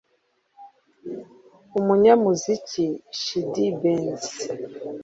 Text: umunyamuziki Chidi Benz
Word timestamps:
umunyamuziki 1.79 2.85
Chidi 3.19 3.65
Benz 3.79 4.23